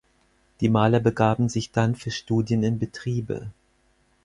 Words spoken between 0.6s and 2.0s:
Die Maler begaben sich dann